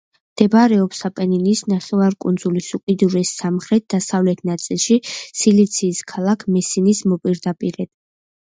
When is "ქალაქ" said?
6.15-6.47